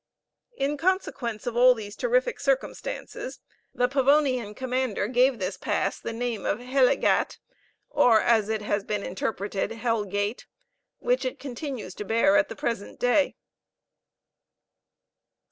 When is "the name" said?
5.99-6.43